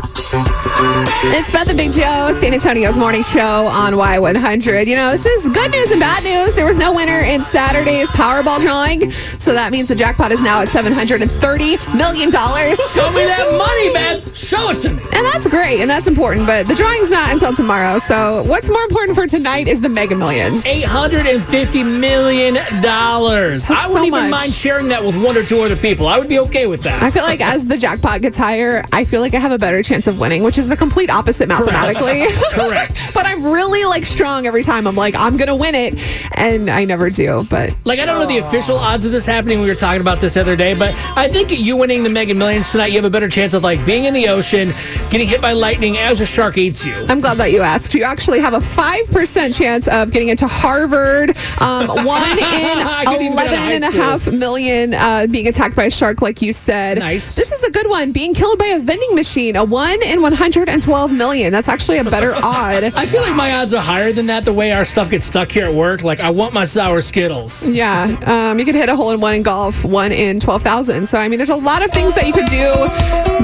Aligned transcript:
Thank 0.00 0.46
you. 0.46 0.47
It's 0.90 1.50
Beth 1.50 1.68
and 1.68 1.76
Big 1.76 1.92
Joe, 1.92 2.32
San 2.36 2.54
Antonio's 2.54 2.96
morning 2.96 3.22
show 3.22 3.66
on 3.66 3.92
Y100. 3.92 4.86
You 4.86 4.96
know, 4.96 5.10
this 5.10 5.26
is 5.26 5.48
good 5.48 5.70
news 5.70 5.90
and 5.90 6.00
bad 6.00 6.24
news. 6.24 6.54
There 6.54 6.64
was 6.64 6.78
no 6.78 6.92
winner 6.92 7.20
in 7.20 7.42
Saturday's 7.42 8.10
Powerball 8.10 8.60
drawing, 8.60 9.10
so 9.10 9.52
that 9.52 9.70
means 9.70 9.88
the 9.88 9.94
jackpot 9.94 10.32
is 10.32 10.40
now 10.40 10.62
at 10.62 10.68
$730 10.68 11.96
million. 11.96 12.30
Show 12.30 13.10
me 13.10 13.24
that 13.24 13.52
money, 13.58 13.92
Beth. 13.92 14.34
Show 14.36 14.70
it 14.70 14.80
to 14.82 14.90
me. 14.90 15.02
And 15.12 15.26
that's 15.26 15.46
great, 15.46 15.80
and 15.80 15.90
that's 15.90 16.06
important, 16.06 16.46
but 16.46 16.66
the 16.66 16.74
drawing's 16.74 17.10
not 17.10 17.30
until 17.32 17.52
tomorrow. 17.52 17.98
So, 17.98 18.42
what's 18.44 18.70
more 18.70 18.82
important 18.84 19.14
for 19.16 19.26
tonight 19.26 19.68
is 19.68 19.82
the 19.82 19.88
Mega 19.90 20.14
Millions. 20.16 20.64
$850 20.64 21.98
million. 22.00 22.56
I 22.56 23.20
wouldn't 23.20 23.62
so 23.62 24.04
even 24.04 24.20
much. 24.20 24.30
mind 24.30 24.52
sharing 24.52 24.88
that 24.88 25.04
with 25.04 25.16
one 25.22 25.36
or 25.36 25.42
two 25.44 25.60
other 25.60 25.76
people. 25.76 26.06
I 26.06 26.18
would 26.18 26.28
be 26.28 26.38
okay 26.40 26.66
with 26.66 26.82
that. 26.84 27.02
I 27.02 27.10
feel 27.10 27.24
like 27.24 27.40
as 27.42 27.66
the 27.66 27.76
jackpot 27.76 28.22
gets 28.22 28.38
higher, 28.38 28.82
I 28.92 29.04
feel 29.04 29.20
like 29.20 29.34
I 29.34 29.38
have 29.38 29.52
a 29.52 29.58
better 29.58 29.82
chance 29.82 30.06
of 30.06 30.18
winning, 30.18 30.42
which 30.42 30.56
is 30.56 30.68
the 30.68 30.77
complete 30.78 31.10
opposite 31.10 31.48
mathematically. 31.48 32.26
Correct. 32.52 33.10
but 33.14 33.26
I'm 33.26 33.44
really 33.44 33.84
like 33.84 34.04
strong 34.04 34.46
every 34.46 34.62
time. 34.62 34.86
I'm 34.86 34.96
like, 34.96 35.14
I'm 35.16 35.36
gonna 35.36 35.56
win 35.56 35.74
it, 35.74 35.94
and 36.36 36.70
I 36.70 36.84
never 36.84 37.10
do. 37.10 37.44
But 37.50 37.78
Like, 37.84 37.98
I 37.98 38.06
don't 38.06 38.18
know 38.20 38.26
the 38.26 38.38
official 38.38 38.76
odds 38.78 39.04
of 39.04 39.12
this 39.12 39.26
happening. 39.26 39.60
We 39.60 39.68
were 39.68 39.74
talking 39.74 40.00
about 40.00 40.20
this 40.20 40.34
the 40.34 40.40
other 40.40 40.56
day, 40.56 40.74
but 40.78 40.94
I 41.16 41.28
think 41.28 41.50
you 41.50 41.76
winning 41.76 42.02
the 42.02 42.10
Mega 42.10 42.34
Millions 42.34 42.70
tonight, 42.70 42.86
you 42.86 42.96
have 42.96 43.04
a 43.04 43.10
better 43.10 43.28
chance 43.28 43.54
of 43.54 43.62
like 43.62 43.84
being 43.84 44.04
in 44.04 44.14
the 44.14 44.28
ocean, 44.28 44.72
getting 45.10 45.26
hit 45.26 45.40
by 45.40 45.52
lightning 45.52 45.98
as 45.98 46.20
a 46.20 46.26
shark 46.26 46.56
eats 46.58 46.86
you. 46.86 46.94
I'm 47.08 47.20
glad 47.20 47.36
that 47.38 47.52
you 47.52 47.60
asked. 47.62 47.94
You 47.94 48.04
actually 48.04 48.40
have 48.40 48.54
a 48.54 48.60
five 48.60 49.10
percent 49.10 49.54
chance 49.54 49.88
of 49.88 50.10
getting 50.12 50.28
into 50.28 50.46
Harvard. 50.46 51.36
Um, 51.60 51.88
one 52.06 52.22
in 52.38 52.78
I 52.78 53.04
couldn't 53.06 53.22
even 53.22 53.36
get 53.36 53.48
out 53.48 53.54
of 53.54 53.58
eleven 53.58 53.72
and 53.72 53.84
a 53.84 53.90
half 53.90 54.30
million 54.30 54.94
uh, 54.94 55.26
being 55.30 55.48
attacked 55.48 55.74
by 55.76 55.84
a 55.84 55.90
shark, 55.90 56.22
like 56.22 56.40
you 56.42 56.52
said. 56.52 56.98
Nice. 56.98 57.34
This 57.36 57.52
is 57.52 57.64
a 57.64 57.70
good 57.70 57.88
one. 57.88 58.12
Being 58.12 58.34
killed 58.34 58.58
by 58.58 58.66
a 58.66 58.78
vending 58.78 59.14
machine. 59.14 59.56
A 59.56 59.64
one 59.64 60.02
in 60.02 60.22
one 60.22 60.32
hundred 60.32 60.67
and 60.68 60.82
twelve 60.82 61.12
million. 61.12 61.52
That's 61.52 61.68
actually 61.68 61.98
a 61.98 62.04
better 62.04 62.32
odd. 62.42 62.84
I 62.84 63.06
feel 63.06 63.22
like 63.22 63.34
my 63.34 63.52
odds 63.54 63.74
are 63.74 63.82
higher 63.82 64.12
than 64.12 64.26
that 64.26 64.44
the 64.44 64.52
way 64.52 64.72
our 64.72 64.84
stuff 64.84 65.10
gets 65.10 65.24
stuck 65.24 65.50
here 65.50 65.66
at 65.66 65.74
work. 65.74 66.02
Like, 66.02 66.20
I 66.20 66.30
want 66.30 66.54
my 66.54 66.64
sour 66.64 67.00
Skittles. 67.00 67.68
Yeah, 67.68 68.16
um, 68.26 68.58
you 68.58 68.64
could 68.64 68.74
hit 68.74 68.88
a 68.88 68.96
hole 68.96 69.10
in 69.10 69.20
one 69.20 69.34
in 69.34 69.42
golf, 69.42 69.84
one 69.84 70.12
in 70.12 70.40
12,000. 70.40 71.06
So, 71.06 71.18
I 71.18 71.28
mean, 71.28 71.38
there's 71.38 71.50
a 71.50 71.56
lot 71.56 71.84
of 71.84 71.90
things 71.90 72.14
that 72.14 72.26
you 72.26 72.32
could 72.32 72.46
do 72.48 72.72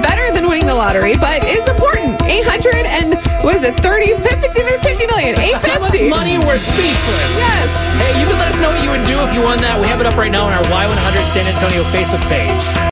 better 0.02 0.26
than 0.34 0.48
winning 0.48 0.66
the 0.66 0.74
lottery, 0.74 1.16
but 1.16 1.40
it's 1.44 1.68
important. 1.68 2.20
800 2.22 2.74
and, 3.00 3.14
what 3.44 3.54
is 3.56 3.62
it, 3.64 3.74
30, 3.80 4.14
50, 4.20 4.48
50 4.82 5.06
million. 5.14 5.38
850. 5.38 5.70
So 5.70 5.80
much 5.80 6.00
money, 6.10 6.38
we're 6.38 6.58
speechless. 6.58 7.30
Yes. 7.38 7.70
Hey, 7.96 8.18
you 8.20 8.26
can 8.26 8.36
let 8.38 8.48
us 8.48 8.58
know 8.60 8.70
what 8.70 8.82
you 8.82 8.90
would 8.90 9.06
do 9.06 9.16
if 9.22 9.32
you 9.34 9.40
won 9.42 9.58
that. 9.62 9.78
We 9.80 9.86
have 9.88 10.00
it 10.00 10.06
up 10.06 10.16
right 10.16 10.32
now 10.32 10.46
on 10.46 10.52
our 10.52 10.64
Y100 10.66 11.26
San 11.30 11.46
Antonio 11.46 11.82
Facebook 11.94 12.22
page. 12.28 12.64